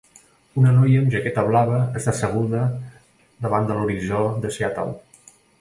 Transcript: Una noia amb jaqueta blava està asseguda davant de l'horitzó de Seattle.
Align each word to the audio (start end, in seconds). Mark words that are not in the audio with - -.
Una 0.61 0.71
noia 0.77 1.01
amb 1.01 1.11
jaqueta 1.15 1.43
blava 1.49 1.81
està 2.01 2.15
asseguda 2.15 2.63
davant 3.47 3.71
de 3.71 3.79
l'horitzó 3.79 4.27
de 4.47 4.57
Seattle. 4.57 4.99